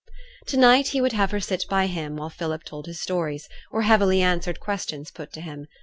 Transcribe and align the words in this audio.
To 0.47 0.57
night 0.57 0.87
he 0.87 0.99
would 0.99 1.11
have 1.11 1.29
her 1.29 1.39
sit 1.39 1.65
by 1.69 1.85
him 1.85 2.15
while 2.15 2.31
Philip 2.31 2.63
told 2.63 2.87
his 2.87 2.99
stories, 2.99 3.47
or 3.69 3.83
heavily 3.83 4.19
answered 4.23 4.59
questions 4.59 5.11
put 5.11 5.31
to 5.33 5.41
him. 5.41 5.67